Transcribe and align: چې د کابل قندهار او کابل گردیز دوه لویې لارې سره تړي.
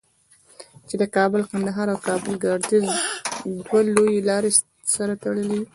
چې 0.87 0.95
د 1.01 1.03
کابل 1.15 1.41
قندهار 1.51 1.87
او 1.93 1.99
کابل 2.07 2.33
گردیز 2.43 2.85
دوه 3.65 3.79
لویې 3.95 4.21
لارې 4.29 4.51
سره 4.95 5.13
تړي. 5.23 5.51